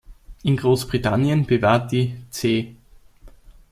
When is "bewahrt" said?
1.45-1.91